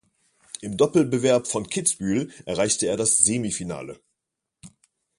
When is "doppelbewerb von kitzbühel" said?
0.77-2.33